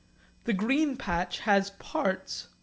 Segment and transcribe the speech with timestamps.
[0.45, 2.47] The green patch has parts.